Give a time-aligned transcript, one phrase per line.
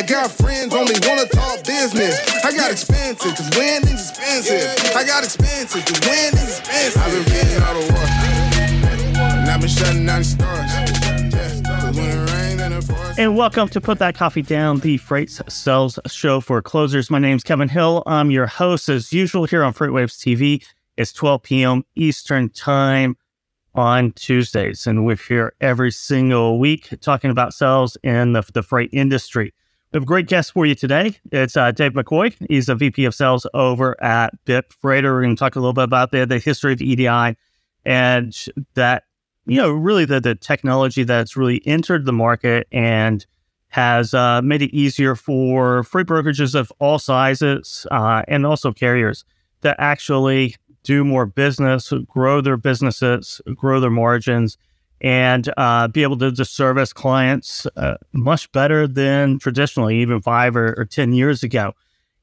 [0.00, 2.18] I got friends only wanna talk business.
[2.42, 4.96] I got expensive, cause winning's expensive.
[4.96, 7.02] I got expensive, cause winning's expensive.
[7.02, 8.06] I've been reading all the war.
[9.20, 10.70] And I've been shutting down stars.
[13.18, 17.10] And welcome to Put That Coffee Down, the Freight Sales Show for Closers.
[17.10, 18.02] My name's Kevin Hill.
[18.06, 20.64] I'm your host, as usual, here on FreightWaves TV.
[20.96, 21.84] It's 12 p.m.
[21.94, 23.18] Eastern Time
[23.74, 28.88] on Tuesdays, and we're here every single week talking about sales in the, the freight
[28.94, 29.52] industry.
[29.92, 31.16] We have a great guest for you today.
[31.32, 32.32] It's uh, Dave McCoy.
[32.48, 35.12] He's a VP of sales over at Bit Freighter.
[35.12, 37.36] We're going to talk a little bit about the, the history of EDI
[37.84, 39.02] and that,
[39.46, 43.26] you know, really the, the technology that's really entered the market and
[43.70, 49.24] has uh, made it easier for freight brokerages of all sizes uh, and also carriers
[49.62, 50.54] to actually
[50.84, 54.56] do more business, grow their businesses, grow their margins,
[55.00, 60.56] and uh, be able to just service clients uh, much better than traditionally, even five
[60.56, 61.72] or, or 10 years ago.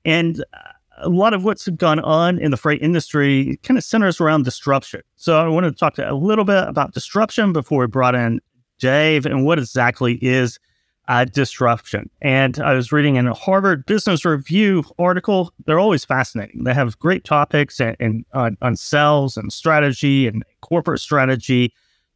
[0.06, 0.60] And uh,
[1.00, 5.02] a lot of what's gone on in the freight industry kind of centers around disruption.
[5.16, 8.42] So I wanted to talk to a little bit about disruption before we brought in
[8.80, 10.60] Dave and what exactly is
[11.08, 12.10] uh, disruption.
[12.22, 15.54] And I was reading in a Harvard Business Review article.
[15.66, 16.64] They're always fascinating.
[16.64, 21.74] They have great topics and, and on, on sales and strategy and corporate strategy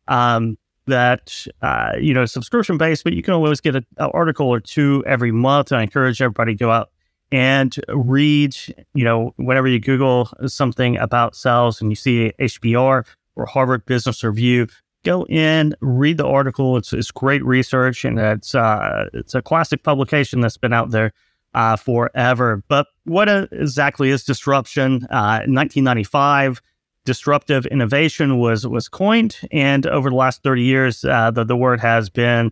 [0.08, 4.60] um, that uh, you know subscription based, but you can always get an article or
[4.60, 5.72] two every month.
[5.72, 6.90] And I encourage everybody to go out
[7.32, 8.56] and read.
[8.94, 14.24] You know, whenever you Google something about sales and you see HBR or Harvard Business
[14.24, 14.68] Review,
[15.04, 16.78] go in, read the article.
[16.78, 21.14] It's, it's great research and it's uh, it's a classic publication that's been out there
[21.54, 22.64] uh, forever.
[22.68, 25.08] But what exactly is disruption?
[25.10, 26.62] Uh, in 1995,
[27.06, 31.80] disruptive innovation was was coined, and over the last 30 years, uh, the, the word
[31.80, 32.52] has been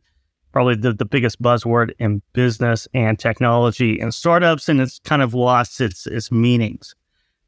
[0.51, 5.33] probably the, the biggest buzzword in business and technology and startups, and it's kind of
[5.33, 6.95] lost its its meanings.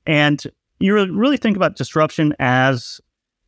[0.06, 0.44] And
[0.80, 3.00] you really, think about disruption as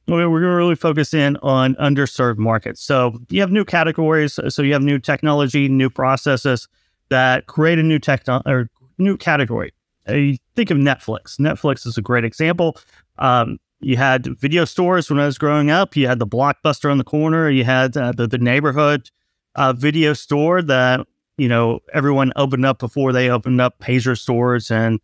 [0.08, 2.84] we're really focus in on underserved markets.
[2.84, 4.40] So you have new categories.
[4.50, 6.68] So you have new technology, new processes
[7.09, 9.72] that create a new tech or new category.
[10.08, 11.40] You think of Netflix.
[11.40, 12.78] Netflix is a great example.
[13.18, 15.96] Um, you had video stores when I was growing up.
[15.96, 17.50] You had the Blockbuster on the corner.
[17.50, 19.09] You had uh, the, the neighborhood
[19.56, 21.06] uh, video store that
[21.38, 25.00] you know everyone opened up before they opened up pager stores and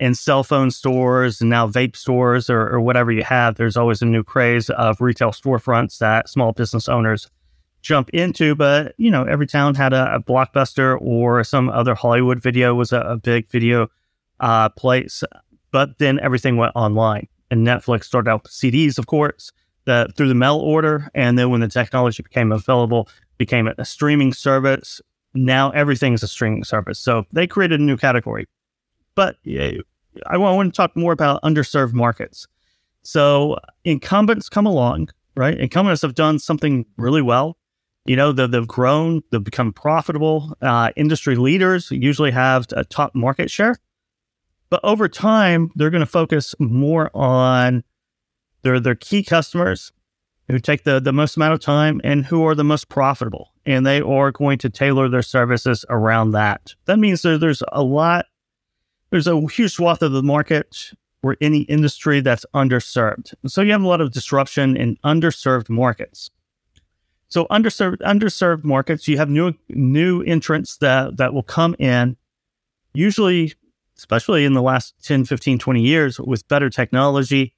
[0.00, 4.00] and cell phone stores and now vape stores or, or, whatever you have, there's always
[4.00, 7.30] a new craze of retail storefronts that small business owners
[7.82, 8.54] jump into.
[8.54, 12.92] But, you know, every town had a, a blockbuster or some other Hollywood video was
[12.92, 13.88] a, a big video
[14.40, 15.22] uh, place.
[15.70, 17.28] But then everything went online.
[17.50, 19.52] And Netflix started out with CDs, of course,
[19.84, 21.08] the, through the mail order.
[21.14, 23.08] And then when the technology became available,
[23.38, 25.00] became a, streaming service.
[25.34, 26.98] Now everything is a streaming service.
[26.98, 28.46] So they created a new category.
[29.14, 29.72] But yeah,
[30.26, 32.46] I want to talk more about underserved markets.
[33.02, 35.58] So incumbents come along, right?
[35.58, 37.56] Incumbents have done something really well.
[38.04, 40.56] You know, they've, they've grown, they've become profitable.
[40.62, 43.76] Uh, industry leaders usually have a top market share.
[44.70, 47.82] But over time, they're going to focus more on
[48.62, 49.92] their, their key customers
[50.48, 53.52] who take the, the most amount of time and who are the most profitable.
[53.66, 56.74] And they are going to tailor their services around that.
[56.86, 58.26] That means that there's a lot
[59.10, 60.92] there's a huge swath of the market
[61.22, 63.34] or any industry that's underserved.
[63.46, 66.30] So you have a lot of disruption in underserved markets.
[67.28, 72.16] So underserved underserved markets, you have new new entrants that that will come in,
[72.92, 73.54] usually,
[74.00, 77.52] especially in the last 10, 15, 20 years, with better technology.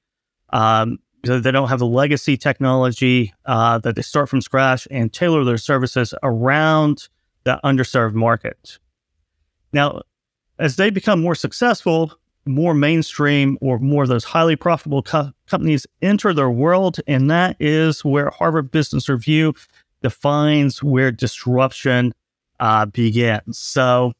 [0.49, 5.45] Um, they don't have the legacy technology uh, that they start from scratch and tailor
[5.45, 7.07] their services around
[7.45, 8.77] that underserved market.
[9.71, 10.01] Now,
[10.59, 12.11] as they become more successful,
[12.45, 16.99] more mainstream or more of those highly profitable co- companies enter their world.
[17.07, 19.53] And that is where Harvard Business Review
[20.01, 22.13] defines where disruption
[22.59, 23.57] uh, begins.
[23.57, 24.11] So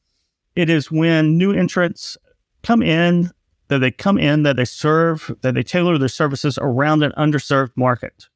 [0.56, 2.18] it is when new entrants
[2.62, 3.32] come in,
[3.70, 7.72] that they come in, that they serve, that they tailor their services around an underserved
[7.76, 8.28] market.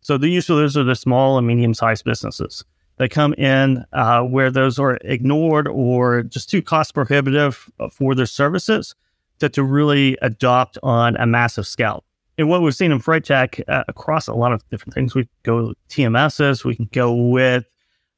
[0.00, 2.64] So the usually those are the small and medium sized businesses
[2.98, 8.26] that come in uh, where those are ignored or just too cost prohibitive for their
[8.26, 8.94] services
[9.38, 12.04] to, to really adopt on a massive scale.
[12.38, 15.28] And what we've seen in freight tech uh, across a lot of different things, we
[15.42, 17.64] go TMSs, we can go with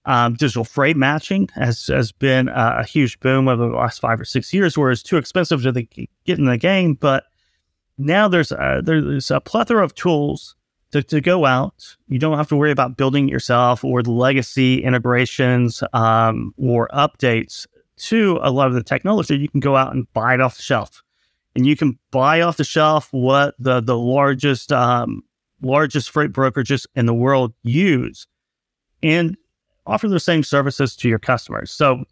[0.06, 4.20] um, digital freight matching has, has been a, a, huge boom over the last five
[4.20, 5.88] or six years, where it's too expensive to the,
[6.24, 6.94] get in the game.
[6.94, 7.24] But
[7.96, 10.56] now there's a, there's a plethora of tools
[10.90, 11.96] to, to go out.
[12.08, 16.88] You don't have to worry about building it yourself or the legacy integrations um, or
[16.92, 17.66] updates
[17.96, 20.62] to a lot of the technology, you can go out and buy it off the
[20.62, 21.02] shelf.
[21.54, 25.22] And you can buy off the shelf what the, the largest um,
[25.62, 28.26] largest freight brokerages in the world use
[29.02, 29.36] and
[29.86, 31.70] offer the same services to your customers.
[31.70, 32.04] So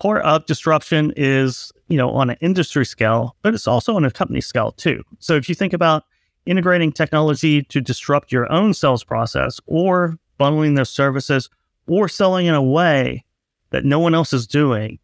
[0.00, 4.10] part of disruption is, you know, on an industry scale, but it's also on a
[4.10, 5.02] company scale too.
[5.18, 6.04] So if you think about
[6.46, 11.50] integrating technology to disrupt your own sales process or bundling those services
[11.86, 13.24] or selling in a way
[13.70, 14.98] that no one else is doing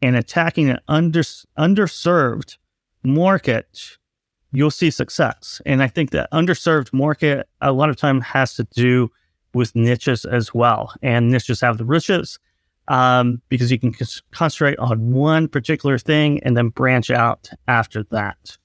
[0.00, 1.22] and attacking an under,
[1.58, 2.56] underserved
[3.02, 3.98] market,
[4.52, 5.60] you'll see success.
[5.66, 9.10] And I think that underserved market a lot of time has to do
[9.56, 10.92] with niches as well.
[11.02, 12.38] And niches have the riches
[12.88, 13.92] um, because you can
[14.30, 18.56] concentrate on one particular thing and then branch out after that.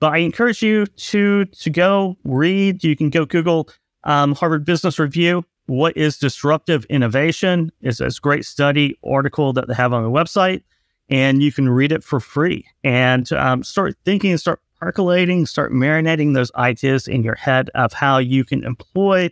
[0.00, 2.84] But I encourage you to to go read.
[2.84, 3.68] You can go Google
[4.04, 5.44] um, Harvard Business Review.
[5.66, 7.72] What is disruptive innovation?
[7.82, 10.62] It's a great study article that they have on the website,
[11.10, 15.72] and you can read it for free and um, start thinking and start percolating, start
[15.72, 19.28] marinating those ideas in your head of how you can employ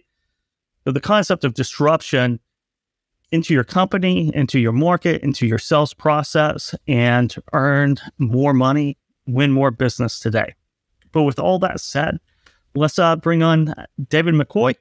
[0.95, 2.41] the concept of disruption
[3.33, 8.97] into your company, into your market, into your sales process, and earn more money,
[9.27, 10.55] win more business today.
[11.13, 12.21] But with all that said,
[12.75, 13.75] let's uh, bring on
[14.09, 14.77] David McCoy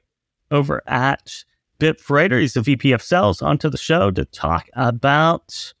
[0.50, 1.44] over at
[1.80, 2.40] Bitfreighter.
[2.40, 5.72] He's the VP of Sales onto the show to talk about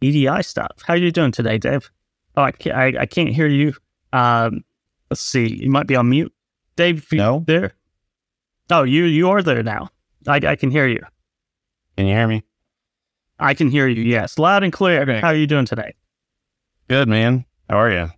[0.00, 0.72] EDI stuff.
[0.86, 1.90] How are you doing today, Dave?
[2.36, 3.74] Oh, I can't, I, I can't hear you.
[4.12, 4.64] Um,
[5.10, 5.46] let's see.
[5.62, 6.32] You might be on mute.
[6.76, 7.42] Dave, no.
[7.46, 7.72] there?
[8.70, 9.90] Oh, you you are there now.
[10.26, 11.02] I, I can hear you.
[11.96, 12.42] Can you hear me?
[13.38, 14.02] I can hear you.
[14.02, 15.02] Yes, loud and clear.
[15.02, 15.20] Okay.
[15.20, 15.94] How are you doing today?
[16.88, 17.44] Good, man.
[17.68, 18.10] How are you?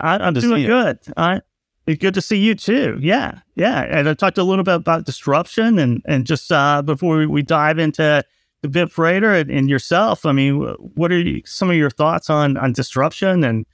[0.00, 0.98] I, am doing good.
[1.16, 1.40] I,
[1.86, 2.98] it's good to see you too.
[3.00, 3.82] Yeah, yeah.
[3.82, 7.42] And I talked a little bit about disruption and and just uh, before we, we
[7.42, 8.24] dive into
[8.62, 10.26] the Bitfreighter and, and yourself.
[10.26, 10.60] I mean,
[10.94, 13.66] what are you, some of your thoughts on on disruption and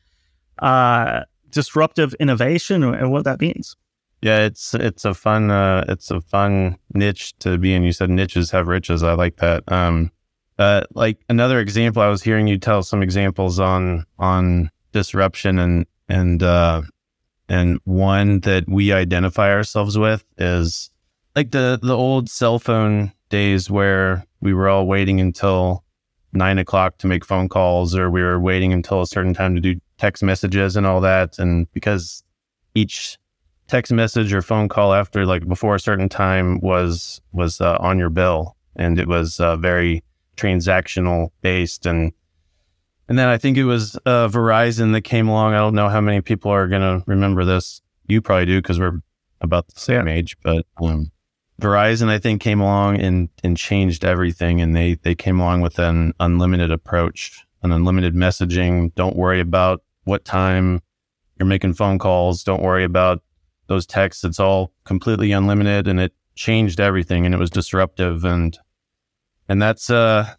[0.60, 3.76] uh, disruptive innovation and what that means?
[4.22, 7.82] Yeah, it's it's a fun uh, it's a fun niche to be in.
[7.84, 9.02] You said niches have riches.
[9.02, 9.62] I like that.
[9.72, 10.10] Um,
[10.58, 15.86] uh, like another example, I was hearing you tell some examples on on disruption and
[16.08, 16.82] and uh,
[17.48, 20.90] and one that we identify ourselves with is
[21.34, 25.82] like the the old cell phone days where we were all waiting until
[26.34, 29.60] nine o'clock to make phone calls, or we were waiting until a certain time to
[29.62, 31.38] do text messages and all that.
[31.38, 32.22] And because
[32.74, 33.18] each
[33.70, 37.98] text message or phone call after like before a certain time was was uh, on
[37.98, 40.02] your bill and it was uh, very
[40.36, 42.12] transactional based and
[43.08, 45.54] and then I think it was uh, Verizon that came along.
[45.54, 47.82] I don't know how many people are going to remember this.
[48.06, 49.00] You probably do because we're
[49.40, 50.36] about the same age.
[50.44, 51.10] But um,
[51.60, 54.60] Verizon, I think, came along and and changed everything.
[54.60, 58.94] And they they came along with an unlimited approach, an unlimited messaging.
[58.94, 60.80] Don't worry about what time
[61.36, 62.44] you're making phone calls.
[62.44, 63.24] Don't worry about
[63.70, 64.24] those texts.
[64.24, 68.58] It's all completely unlimited and it changed everything and it was disruptive and
[69.48, 70.34] and that's uh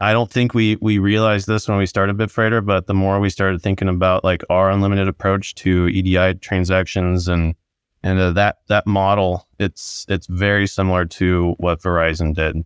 [0.00, 3.30] I don't think we we realized this when we started Bitfreighter, but the more we
[3.30, 7.54] started thinking about like our unlimited approach to EDI transactions and
[8.02, 12.64] and uh, that that model, it's it's very similar to what Verizon did.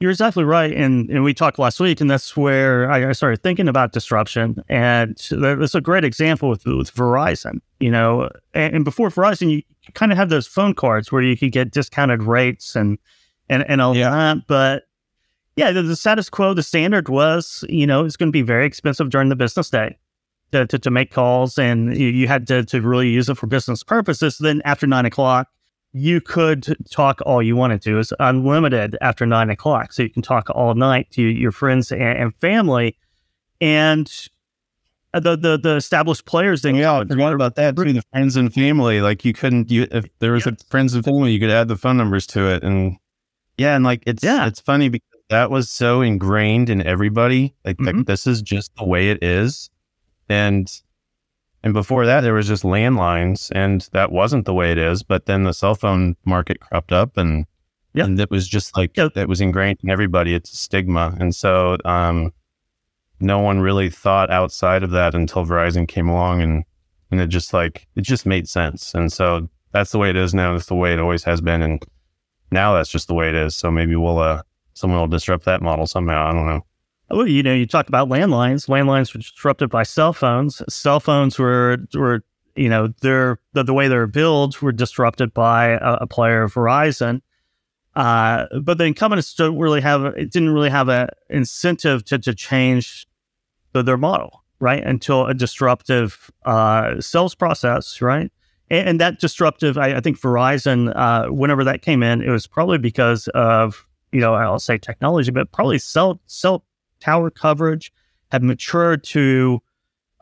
[0.00, 0.72] You're exactly right.
[0.72, 4.62] And, and we talked last week, and that's where I, I started thinking about disruption.
[4.68, 9.62] And that's a great example with, with Verizon, you know, and, and before Verizon, you
[9.94, 12.98] kind of have those phone cards where you could get discounted rates and,
[13.48, 14.10] and, and all yeah.
[14.10, 14.46] that.
[14.48, 14.84] But
[15.56, 18.66] yeah, the, the, status quo, the standard was, you know, it's going to be very
[18.66, 19.96] expensive during the business day.
[20.52, 23.48] To, to, to make calls and you, you had to, to really use it for
[23.48, 24.38] business purposes.
[24.38, 25.48] Then after nine o'clock,
[25.94, 28.00] you could talk all you wanted to.
[28.00, 29.92] It's unlimited after nine o'clock.
[29.92, 32.98] So you can talk all night to your friends and, and family.
[33.60, 34.12] And
[35.12, 38.52] the, the the established players then yeah I forgot about that too the friends and
[38.52, 40.60] family like you couldn't you if there was yep.
[40.60, 42.96] a friends and family you could add the phone numbers to it and
[43.56, 47.76] yeah and like it's yeah it's funny because that was so ingrained in everybody like,
[47.76, 47.98] mm-hmm.
[47.98, 49.70] like this is just the way it is
[50.28, 50.82] and
[51.64, 55.02] and before that, there was just landlines, and that wasn't the way it is.
[55.02, 57.46] But then the cell phone market crept up, and
[57.94, 58.06] yep.
[58.06, 59.14] and it was just like yep.
[59.14, 60.34] that was ingrained in everybody.
[60.34, 62.34] It's a stigma, and so um,
[63.18, 66.64] no one really thought outside of that until Verizon came along, and
[67.10, 68.92] and it just like it just made sense.
[68.92, 70.52] And so that's the way it is now.
[70.52, 71.82] That's the way it always has been, and
[72.52, 73.56] now that's just the way it is.
[73.56, 74.42] So maybe we'll uh,
[74.74, 76.28] someone will disrupt that model somehow.
[76.28, 76.66] I don't know.
[77.14, 78.68] Well, you know, you talked about landlines.
[78.68, 80.60] Landlines were disrupted by cell phones.
[80.68, 82.24] Cell phones were were
[82.56, 87.20] you know they're the, the way they're built were disrupted by a, a player, Verizon.
[87.94, 92.34] Uh, but the incumbents don't really have it didn't really have an incentive to to
[92.34, 93.06] change
[93.72, 94.82] the, their model, right?
[94.82, 98.32] Until a disruptive uh, sales process, right?
[98.70, 102.48] And, and that disruptive, I, I think Verizon, uh, whenever that came in, it was
[102.48, 106.64] probably because of you know I'll say technology, but probably cell cell
[107.04, 107.92] tower coverage
[108.32, 109.60] had matured to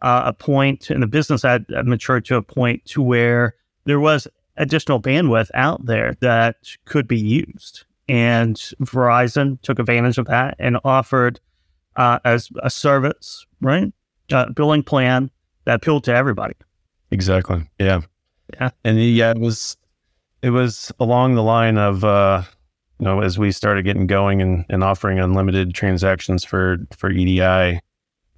[0.02, 4.26] uh, a point, and the business had matured to a point to where there was
[4.56, 7.84] additional bandwidth out there that could be used.
[8.08, 11.40] And Verizon took advantage of that and offered
[11.96, 13.92] uh, as a service, right?
[14.30, 15.30] Uh, billing plan
[15.64, 16.54] that appealed to everybody.
[17.10, 17.62] Exactly.
[17.78, 18.00] Yeah.
[18.54, 18.70] Yeah.
[18.84, 19.76] And yeah, it was
[20.42, 22.42] it was along the line of uh,
[23.02, 27.40] you know, as we started getting going and, and offering unlimited transactions for for EDI,
[27.42, 27.80] an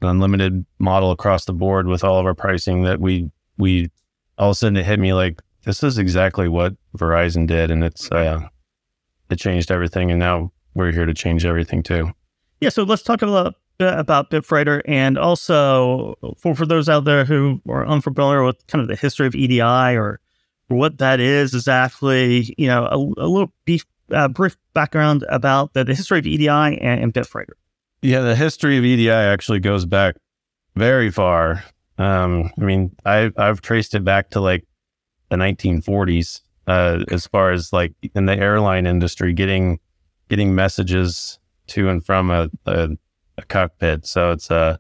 [0.01, 3.91] unlimited model across the board with all of our pricing that we we
[4.39, 7.85] all of a sudden it hit me like this is exactly what Verizon did, and
[7.85, 8.41] it's uh,
[9.29, 12.11] it changed everything, and now we're here to change everything too.
[12.63, 17.61] Yeah, so let's talk about about Bitfreighter, and also for for those out there who
[17.69, 19.61] are unfamiliar with kind of the history of EDI
[19.95, 20.21] or
[20.69, 25.85] what that is exactly, you know, a, a little brief, uh, brief background about the,
[25.85, 27.55] the, history of EDI and, and Bitfreighter.
[28.03, 30.17] Yeah, the history of EDI actually goes back
[30.77, 31.65] very far.
[31.99, 34.67] Um, I mean, I I've traced it back to like
[35.31, 39.79] the 1940s uh, as far as like in the airline industry getting
[40.29, 42.91] getting messages to and from a, a,
[43.39, 44.07] a cockpit.
[44.07, 44.77] So it's a uh,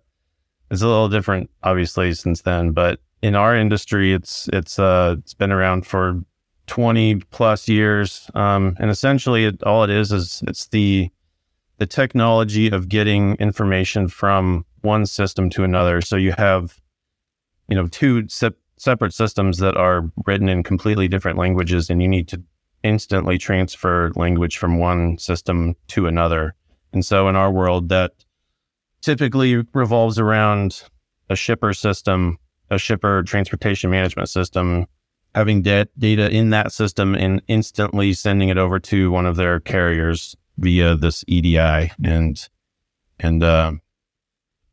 [0.70, 2.72] it's a little different, obviously, since then.
[2.72, 6.20] But in our industry, it's it's uh it's been around for
[6.66, 11.10] 20 plus years, um, and essentially, it, all it is is it's the
[11.78, 16.00] the technology of getting information from one system to another.
[16.00, 16.80] So you have,
[17.68, 22.28] you know, two separate systems that are written in completely different languages, and you need
[22.28, 22.42] to
[22.84, 26.54] instantly transfer language from one system to another.
[26.92, 28.12] And so in our world, that
[29.00, 30.82] typically revolves around
[31.28, 32.38] a shipper system,
[32.70, 34.86] a shipper transportation management system,
[35.34, 39.60] having de- data in that system and instantly sending it over to one of their
[39.60, 41.90] carriers via this EDI.
[42.04, 42.48] And,
[43.18, 43.72] and, uh,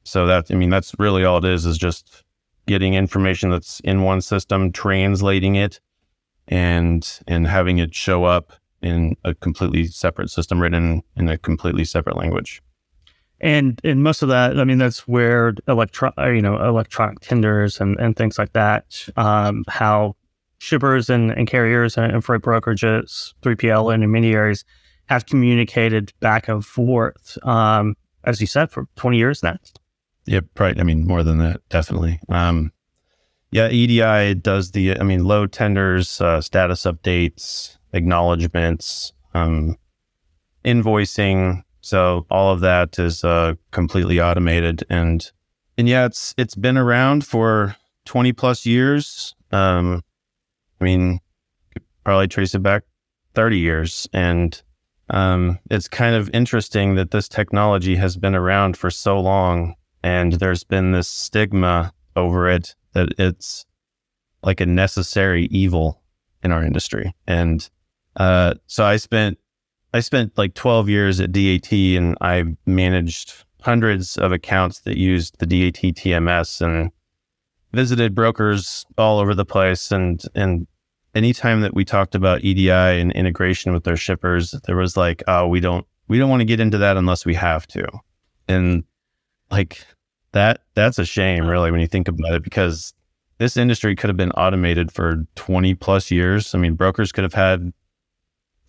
[0.03, 2.23] so that, I mean, that's really all it is, is just
[2.67, 5.79] getting information that's in one system, translating it,
[6.47, 11.85] and and having it show up in a completely separate system written in a completely
[11.85, 12.61] separate language.
[13.39, 17.79] And and most of that, I mean, that's where electro, uh, you know, electronic tenders
[17.79, 20.15] and, and things like that, um, how
[20.61, 24.63] shippers and, and carriers and, and freight brokerages, 3PL and intermediaries
[25.07, 29.57] have communicated back and forth, um, as you said, for 20 years now.
[30.25, 30.79] Yeah, right.
[30.79, 32.19] I mean, more than that, definitely.
[32.29, 32.71] Um,
[33.49, 39.77] yeah, EDI does the, I mean, load tenders, uh, status updates, acknowledgments, um,
[40.63, 41.63] invoicing.
[41.81, 45.29] So all of that is uh, completely automated, and
[45.75, 47.75] and yeah, it's it's been around for
[48.05, 49.35] twenty plus years.
[49.51, 50.03] Um,
[50.81, 51.19] I mean,
[52.03, 52.83] probably trace it back
[53.35, 54.61] thirty years, and
[55.11, 60.33] um, it's kind of interesting that this technology has been around for so long and
[60.33, 63.65] there's been this stigma over it that it's
[64.43, 66.01] like a necessary evil
[66.43, 67.13] in our industry.
[67.27, 67.69] And
[68.15, 69.37] uh, so I spent
[69.93, 75.39] I spent like 12 years at DAT and I managed hundreds of accounts that used
[75.39, 76.91] the DAT TMS and
[77.73, 80.67] visited brokers all over the place and and
[81.15, 85.47] anytime that we talked about EDI and integration with their shippers there was like oh
[85.47, 87.85] we don't we don't want to get into that unless we have to
[88.47, 88.83] and
[89.49, 89.85] like
[90.31, 92.93] that that's a shame really when you think about it because
[93.41, 96.53] this industry could have been automated for 20 plus years.
[96.53, 97.73] I mean, brokers could have had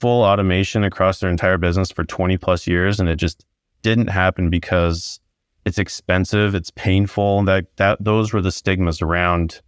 [0.01, 3.45] full automation across their entire business for 20 plus years and it just
[3.83, 5.21] didn't happen because
[5.67, 7.45] it's expensive, it's painful.
[7.45, 9.61] That that those were the stigmas around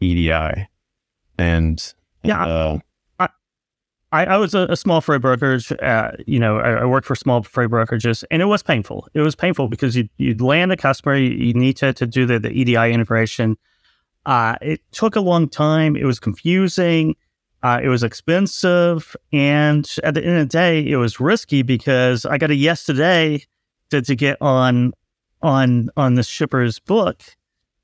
[0.00, 0.66] EDI.
[1.38, 2.78] And yeah, uh,
[4.10, 5.70] I, I was a, a, small freight brokerage.
[5.72, 9.06] Uh, you know, I, I, worked for small freight brokerages, and it was painful.
[9.12, 12.24] It was painful because you you land a customer, you, you need to to do
[12.24, 13.56] the, the EDI integration.
[14.24, 15.94] Uh, it took a long time.
[15.94, 17.16] It was confusing.
[17.62, 22.24] Uh, it was expensive, and at the end of the day, it was risky because
[22.24, 23.44] I got a yes today
[23.90, 24.92] to, to get on
[25.42, 27.22] on on the shipper's book.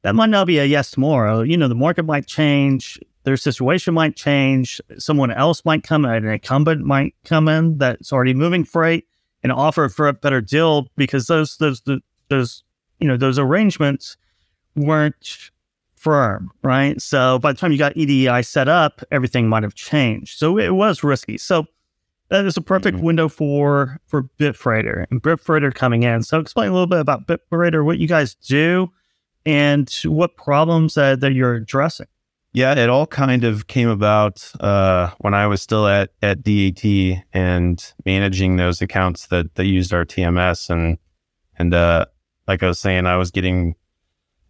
[0.03, 1.43] That might not be a yes tomorrow.
[1.43, 4.81] You know, the market might change their situation might change.
[4.99, 9.07] Someone else might come, in, an incumbent might come in that's already moving freight
[9.43, 11.83] and offer for a better deal because those those
[12.29, 12.65] those
[13.01, 14.17] you know those arrangements
[14.77, 15.51] weren't
[15.95, 17.01] firm, right?
[17.01, 20.39] So by the time you got EDI set up, everything might have changed.
[20.39, 21.39] So it was risky.
[21.39, 21.67] So
[22.29, 23.07] that is a perfect Mm-hmm.
[23.07, 26.23] window for for Bitfreighter and Bitfreighter coming in.
[26.23, 28.89] So explain a little bit about Bitfreighter, what you guys do,
[29.47, 32.07] and what problems uh, that you're addressing.
[32.55, 36.85] Yeah, it all kind of came about uh, when I was still at at DAT
[37.33, 40.99] and managing those accounts that that used our TMS and
[41.59, 42.07] and uh,
[42.47, 43.75] like I was saying, I was getting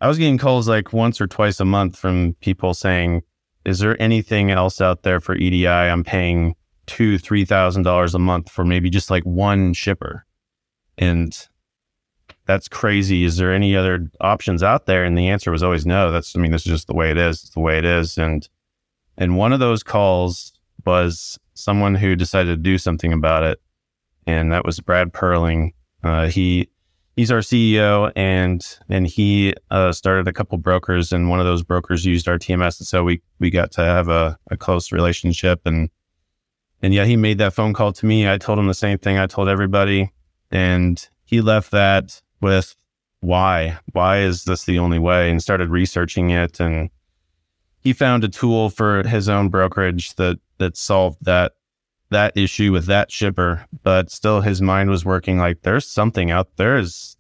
[0.03, 3.23] I was getting calls like once or twice a month from people saying,
[3.65, 5.67] "Is there anything else out there for EDI?
[5.67, 10.27] I'm paying two three thousand dollars a month for maybe just like one shipper,"
[10.99, 11.49] and
[12.47, 13.25] that's crazy.
[13.25, 15.05] Is there any other options out there?
[15.05, 16.11] And the answer was always no.
[16.11, 17.43] That's, I mean, this is just the way it is.
[17.43, 18.19] It's the way it is.
[18.19, 18.47] And,
[19.17, 20.53] and one of those calls
[20.85, 23.61] was someone who decided to do something about it.
[24.27, 25.73] And that was Brad Perling.
[26.03, 26.69] Uh, he,
[27.17, 31.63] he's our CEO and, and he, uh, started a couple brokers and one of those
[31.63, 32.79] brokers used our TMS.
[32.79, 35.89] And so we, we got to have a, a close relationship and,
[36.83, 38.29] and yeah, he made that phone call to me.
[38.29, 40.13] I told him the same thing I told everybody.
[40.51, 42.75] And he left that with
[43.21, 43.79] why?
[43.93, 45.31] Why is this the only way?
[45.31, 46.91] And started researching it and
[47.81, 51.53] he found a tool for his own brokerage that that solved that
[52.11, 56.49] that issue with that shipper but still his mind was working like there's something out
[56.57, 57.17] there is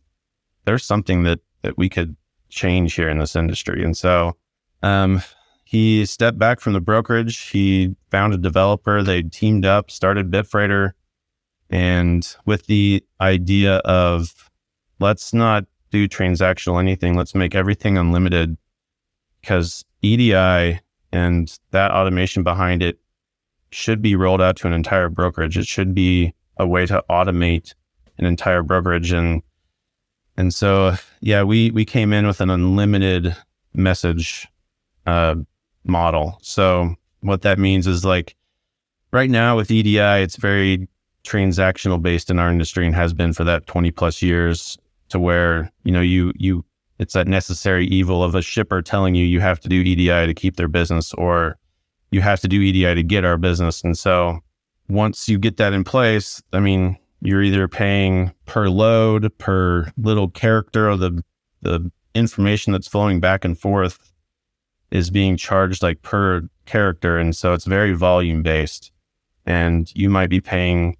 [0.65, 2.17] there's something that that we could
[2.49, 3.85] change here in this industry.
[3.85, 4.37] And so
[4.83, 5.23] um
[5.67, 7.49] he stepped back from the brokerage.
[7.49, 9.03] He found a developer.
[9.03, 10.93] They teamed up started bitfreighter
[11.71, 14.44] and with the idea of
[15.01, 17.17] let's not do transactional anything.
[17.17, 18.57] Let's make everything unlimited
[19.41, 20.81] because EDI
[21.13, 22.99] and that automation behind it
[23.71, 25.57] should be rolled out to an entire brokerage.
[25.57, 27.75] It should be a way to automate
[28.19, 29.13] an entire brokerage.
[29.13, 29.43] And,
[30.37, 33.37] and so, yeah, we, we came in with an unlimited
[33.73, 34.49] message,
[35.07, 35.37] uh,
[35.85, 36.39] model.
[36.43, 38.37] So what that means is like
[39.13, 40.89] right now with EDI, it's very
[41.25, 44.79] transactional based in our industry and has been for that 20 plus years
[45.15, 46.65] to where you know you you
[46.99, 50.35] it's that necessary evil of a shipper telling you you have to do EDI to
[50.35, 51.57] keep their business or
[52.11, 53.83] you have to do EDI to get our business.
[53.83, 54.41] And so
[54.89, 60.29] once you get that in place I mean you're either paying per load per little
[60.29, 61.23] character or the
[61.63, 64.13] the information that's flowing back and forth
[64.91, 67.19] is being charged like per character.
[67.19, 68.91] And so it's very volume based.
[69.47, 70.97] And you might be paying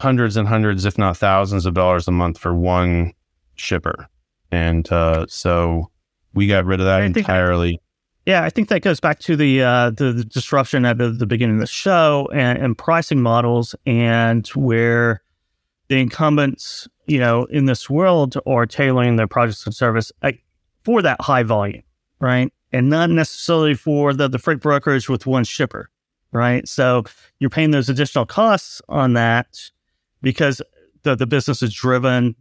[0.00, 3.12] hundreds and hundreds, if not thousands of dollars a month for one
[3.60, 4.08] shipper.
[4.50, 5.90] And uh, so
[6.34, 7.80] we got rid of that entirely.
[8.26, 11.26] Yeah, I think that goes back to the uh, the, the disruption at the, the
[11.26, 15.22] beginning of the show and, and pricing models, and where
[15.88, 20.44] the incumbents, you know, in this world are tailoring their projects and service like,
[20.84, 21.82] for that high volume,
[22.20, 25.88] right, and not necessarily for the the freight brokerage with one shipper,
[26.30, 26.68] right.
[26.68, 27.04] So
[27.38, 29.58] you're paying those additional costs on that
[30.20, 30.60] because
[31.02, 32.36] the the business is driven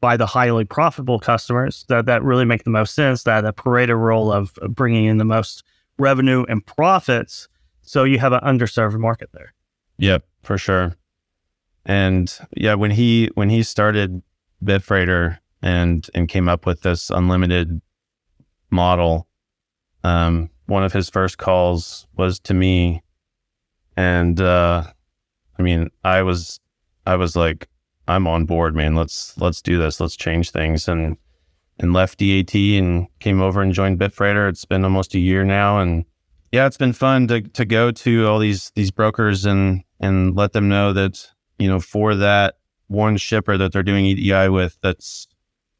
[0.00, 3.98] by the highly profitable customers that, that really make the most sense, that a Pareto
[3.98, 5.62] role of bringing in the most
[5.98, 7.48] revenue and profits.
[7.82, 9.52] So you have an underserved market there.
[9.98, 10.96] Yep, for sure.
[11.84, 14.22] And yeah, when he when he started
[14.64, 17.80] Bitfreighter and and came up with this unlimited
[18.70, 19.26] model,
[20.04, 23.02] um, one of his first calls was to me,
[23.96, 24.84] and uh,
[25.58, 26.60] I mean, I was
[27.06, 27.68] I was like,
[28.10, 28.94] I'm on board, man.
[28.96, 30.00] Let's let's do this.
[30.00, 30.88] Let's change things.
[30.88, 31.16] And
[31.78, 34.48] and left DAT and came over and joined Bitfreighter.
[34.48, 36.04] It's been almost a year now, and
[36.52, 40.52] yeah, it's been fun to to go to all these these brokers and and let
[40.52, 42.56] them know that you know for that
[42.88, 45.28] one shipper that they're doing EDI with, that's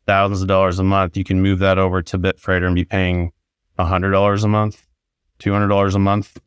[0.06, 1.16] thousands of dollars a month.
[1.16, 3.32] You can move that over to Bitfreighter and be paying
[3.78, 4.86] hundred dollars a month,
[5.38, 6.38] two hundred dollars a month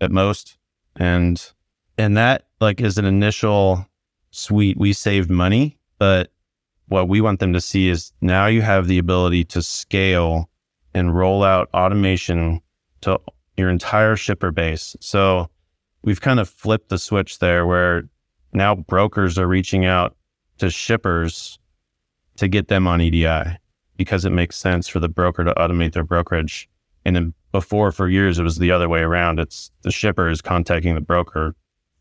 [0.00, 0.56] at most,
[0.96, 1.52] and
[1.96, 3.87] and that like is an initial
[4.30, 4.76] sweet.
[4.76, 6.30] We saved money, but
[6.88, 10.48] what we want them to see is now you have the ability to scale
[10.94, 12.60] and roll out automation
[13.02, 13.20] to
[13.56, 14.96] your entire shipper base.
[15.00, 15.50] So
[16.02, 18.08] we've kind of flipped the switch there where
[18.52, 20.16] now brokers are reaching out
[20.58, 21.58] to shippers
[22.36, 23.58] to get them on EDI
[23.96, 26.68] because it makes sense for the broker to automate their brokerage.
[27.04, 29.40] And then before, for years, it was the other way around.
[29.40, 31.54] It's the shipper is contacting the broker,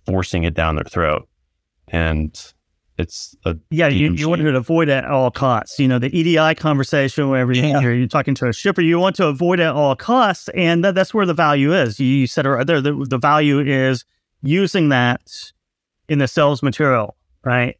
[0.05, 1.26] forcing it down their throat.
[1.87, 2.37] And
[2.97, 5.79] it's a Yeah, you, you want to avoid it at all costs.
[5.79, 7.79] You know, the EDI conversation where every, Yeah.
[7.79, 10.49] you're, you're talking to a shipper, you want to avoid it at all costs.
[10.55, 11.99] And that, that's where the value is.
[11.99, 12.81] You, you said it right there.
[12.81, 14.03] The, the value is
[14.41, 15.21] using that
[16.09, 17.77] in the sales material, right?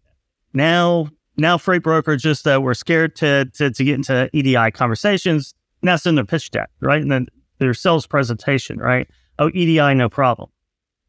[0.53, 5.53] Now, now freight brokers just that were scared to, to, to get into EDI conversations,
[5.81, 7.01] and that's in their pitch deck, right?
[7.01, 7.27] And then
[7.59, 9.07] their sales presentation, right?
[9.39, 10.49] Oh, EDI, no problem.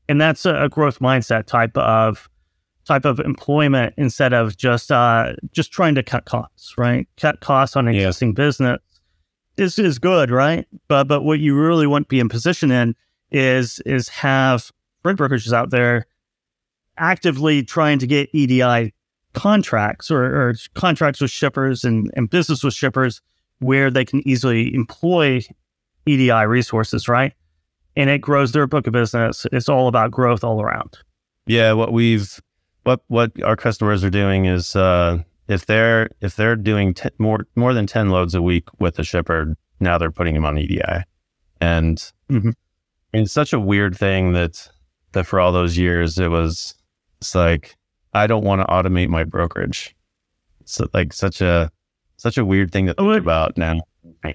[0.09, 2.29] and that's a growth mindset type of
[2.89, 7.07] type of employment instead of just uh, just trying to cut costs, right?
[7.17, 8.81] Cut costs on existing business
[9.59, 10.67] is is good, right?
[10.89, 12.95] But but what you really want to be in position in
[13.31, 14.73] is is have
[15.03, 16.07] freight brokerages out there
[16.97, 18.93] actively trying to get EDI
[19.35, 23.21] contracts or, or contracts with shippers and, and business with shippers
[23.61, 25.41] where they can easily employ
[26.07, 27.35] EDI resources, right?
[27.95, 29.47] And it grows their book of business.
[29.53, 30.99] It's all about growth all around.
[31.47, 32.41] Yeah, what we've
[32.89, 37.47] what what our customers are doing is uh, if they're if they're doing t- more
[37.55, 41.05] more than ten loads a week with a shipper, now they're putting them on EDI,
[41.61, 41.99] and
[42.31, 42.51] mm-hmm.
[43.13, 44.71] it's such a weird thing that
[45.13, 46.75] that for all those years it was
[47.21, 47.77] it's like
[48.15, 49.95] I don't want to automate my brokerage.
[50.61, 51.71] It's like such a
[52.17, 53.83] such a weird thing to think about now.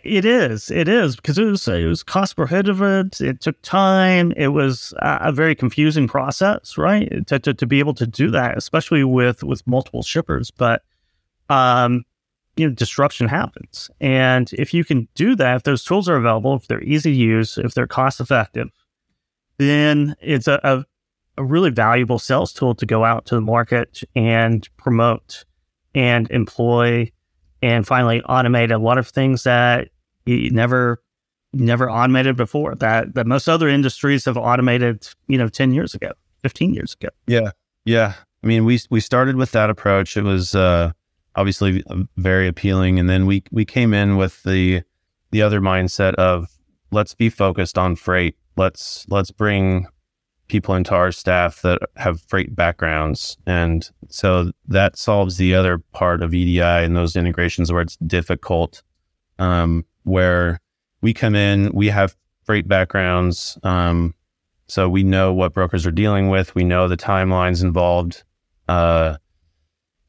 [0.04, 0.72] It is.
[0.72, 2.82] It is because it was it was cost prohibitive.
[3.22, 4.32] It took time.
[4.38, 7.26] It was a very confusing process, right?
[7.28, 10.52] To, to, to be able to do that, especially with with multiple shippers.
[10.52, 10.84] But
[11.50, 12.04] um,
[12.56, 16.56] you know, disruption happens, and if you can do that, if those tools are available,
[16.56, 18.70] if they're easy to use, if they're cost effective,
[19.58, 20.86] then it's a, a
[21.38, 25.46] a really valuable sales tool to go out to the market and promote
[25.96, 27.12] and employ
[27.64, 29.88] and finally automate a lot of things that
[30.26, 31.02] you never
[31.54, 36.12] never automated before that that most other industries have automated you know 10 years ago
[36.42, 37.10] 15 years ago.
[37.26, 37.52] Yeah
[37.86, 38.14] yeah.
[38.44, 40.18] I mean we we started with that approach.
[40.18, 40.92] It was uh
[41.36, 41.84] obviously
[42.18, 43.00] very appealing.
[43.00, 44.84] And then we we came in with the
[45.32, 46.48] the other mindset of
[46.92, 48.36] let's be focused on freight.
[48.58, 49.88] Let's let's bring
[50.48, 53.38] people into our staff that have freight backgrounds.
[53.46, 58.84] And so that solves the other part of EDI and those integrations where it's difficult,
[59.40, 60.60] um, where
[61.02, 63.58] we come in, we have freight backgrounds.
[63.64, 64.16] Um,
[64.68, 66.56] so we know what brokers are dealing with.
[66.56, 68.24] We know the timelines involved.
[68.68, 69.18] Uh,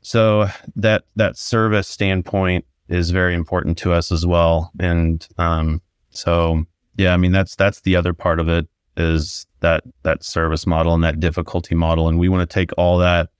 [0.01, 4.71] so that that service standpoint is very important to us as well.
[4.79, 6.65] And um, so
[6.97, 10.95] yeah, I mean that's that's the other part of it is that that service model
[10.95, 12.09] and that difficulty model.
[12.09, 13.31] And we want to take all that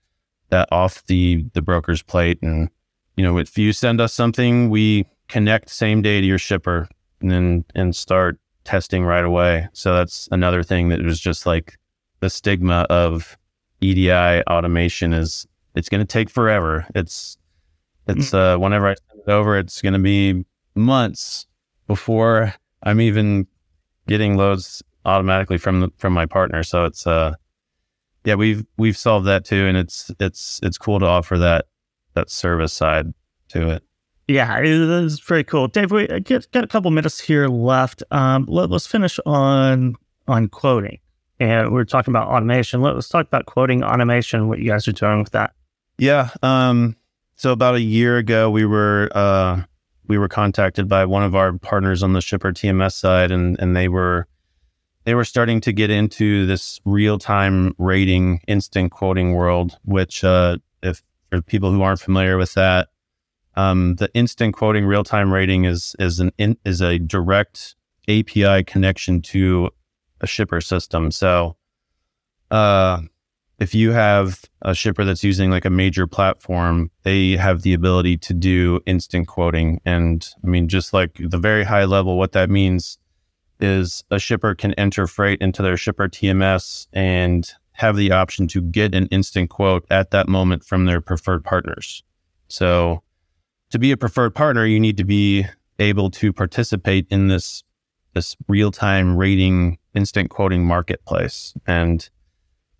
[0.49, 2.39] that off the the broker's plate.
[2.41, 2.69] And
[3.15, 6.87] you know if you send us something we connect same day to your shipper
[7.21, 9.67] and then and start testing right away.
[9.73, 11.77] So that's another thing that was just like
[12.19, 13.37] the stigma of
[13.81, 16.85] EDI automation is it's going to take forever.
[16.95, 17.37] It's
[18.07, 18.37] it's mm.
[18.37, 21.47] uh whenever I send it over it's going to be months
[21.87, 23.47] before I'm even
[24.07, 26.63] getting loads automatically from the, from my partner.
[26.63, 27.35] So it's uh
[28.25, 31.65] yeah, we've we've solved that too, and it's it's it's cool to offer that
[32.15, 33.13] that service side
[33.49, 33.83] to it.
[34.27, 35.67] Yeah, it is very cool.
[35.67, 38.03] Dave, we uh, get got a couple minutes here left.
[38.09, 39.95] Um, let, us finish on
[40.27, 40.99] on quoting,
[41.39, 42.81] and we are talking about automation.
[42.81, 44.47] Let, us talk about quoting automation.
[44.47, 45.53] What you guys are doing with that?
[45.99, 46.29] Yeah.
[46.41, 46.95] Um.
[47.35, 49.61] So about a year ago, we were uh
[50.07, 53.75] we were contacted by one of our partners on the shipper TMS side, and and
[53.75, 54.27] they were
[55.05, 60.57] they were starting to get into this real time rating, instant quoting world, which, uh,
[60.83, 62.89] if for people who aren't familiar with that,
[63.55, 67.75] um, the instant quoting real time rating is is an in, is a direct
[68.09, 69.69] API connection to
[70.21, 71.11] a shipper system.
[71.11, 71.55] So,
[72.51, 73.01] uh,
[73.59, 78.17] if you have a shipper that's using like a major platform, they have the ability
[78.17, 79.79] to do instant quoting.
[79.85, 82.97] And I mean, just like the very high level, what that means
[83.59, 88.61] is a shipper can enter freight into their shipper TMS and have the option to
[88.61, 92.03] get an instant quote at that moment from their preferred partners.
[92.47, 93.03] So
[93.71, 95.45] to be a preferred partner, you need to be
[95.79, 97.63] able to participate in this
[98.13, 101.53] this real-time rating instant quoting marketplace.
[101.67, 102.07] And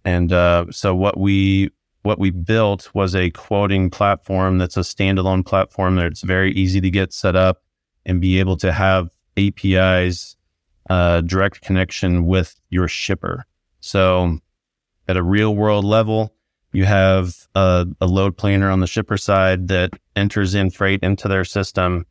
[0.05, 1.71] and uh, so what we
[2.03, 6.89] what we built was a quoting platform that's a standalone platform that's very easy to
[6.89, 7.63] get set up
[8.05, 10.34] and be able to have APIs
[10.89, 13.45] uh, direct connection with your shipper.
[13.79, 14.39] So
[15.07, 16.33] at a real world level,
[16.71, 21.27] you have a, a, load planner on the shipper side that enters in freight into
[21.27, 22.05] their system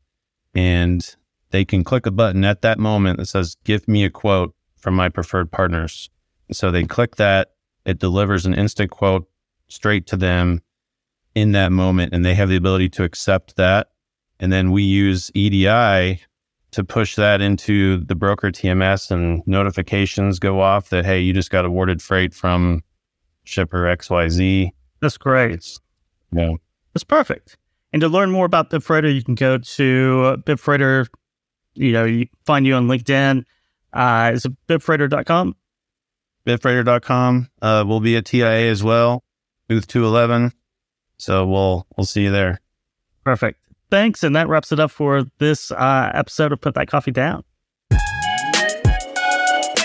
[0.55, 1.17] and
[1.51, 4.95] they can click a button at that moment that says, give me a quote from
[4.95, 6.09] my preferred partners.
[6.51, 7.53] So they click that,
[7.85, 9.29] it delivers an instant quote
[9.69, 10.63] straight to them
[11.35, 13.89] in that moment and they have the ability to accept that.
[14.41, 16.23] And then we use EDI
[16.75, 21.51] to push that into the broker TMS and notifications go off that, hey, you just
[21.51, 22.83] got awarded freight from
[23.45, 24.71] shipper XYZ.
[25.01, 25.53] That's great.
[25.53, 25.81] It's,
[26.33, 26.55] yeah.
[26.93, 27.57] That's perfect.
[27.93, 31.07] And to learn more about BibFreighter, you can go to BibFreighter.
[31.75, 33.45] You know, you find you on LinkedIn.
[33.93, 35.57] Uh, is it bibfreighter.com?
[36.47, 37.49] bitfreighter.com.
[37.63, 39.25] Uh, we'll be at TIA as well,
[39.69, 40.53] booth 211.
[41.19, 42.61] So we'll we'll see you there.
[43.25, 43.64] Perfect.
[43.95, 44.25] Thanks.
[44.25, 47.45] And that wraps it up for this uh, episode of Put That Coffee Down.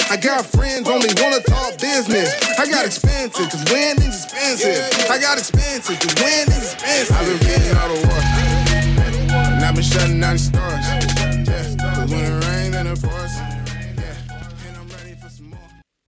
[0.09, 2.33] I got friends only wanna talk business.
[2.57, 5.11] I got expensive, cause winning's expensive.
[5.11, 7.15] I got expensive, cause winning's expensive.
[7.15, 8.25] I've been getting all the work.
[9.53, 10.85] And I've been shutting down the stars.
[11.79, 13.38] Cause when it rains and it pours.